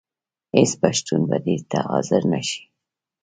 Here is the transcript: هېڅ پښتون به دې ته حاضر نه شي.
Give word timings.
هېڅ 0.55 0.71
پښتون 0.81 1.21
به 1.29 1.37
دې 1.45 1.55
ته 1.69 1.79
حاضر 1.89 2.21
نه 2.31 2.41
شي. 2.47 2.61